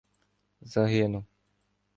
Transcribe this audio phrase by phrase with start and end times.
[0.61, 1.25] —Загинув.